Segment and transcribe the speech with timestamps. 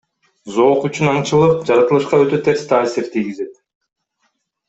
[0.53, 3.55] Зоок үчүн аңчылык жаратылышка өтө терс таасир тийгизет.